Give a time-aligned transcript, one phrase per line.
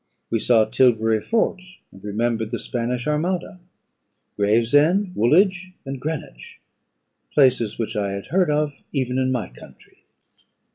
[0.31, 3.59] We saw Tilbury Fort, and remembered the Spanish armada;
[4.35, 6.59] Gravesend, Woolwich, and Greenwich,
[7.35, 9.99] places which I had heard of even in my country.